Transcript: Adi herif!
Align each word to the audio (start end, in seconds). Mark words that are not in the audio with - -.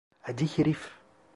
Adi 0.27 0.47
herif! 0.57 0.89